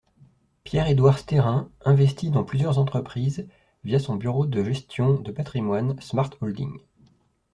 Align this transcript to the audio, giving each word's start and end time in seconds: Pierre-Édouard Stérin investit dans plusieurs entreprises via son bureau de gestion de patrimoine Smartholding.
Pierre-Édouard 0.63 1.19
Stérin 1.19 1.69
investit 1.85 2.31
dans 2.31 2.43
plusieurs 2.43 2.79
entreprises 2.79 3.47
via 3.83 3.99
son 3.99 4.15
bureau 4.15 4.47
de 4.47 4.63
gestion 4.63 5.19
de 5.19 5.31
patrimoine 5.31 5.95
Smartholding. 6.01 6.79